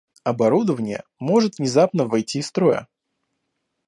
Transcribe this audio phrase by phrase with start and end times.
[0.23, 2.87] Оборудование может внезапно выйти из строя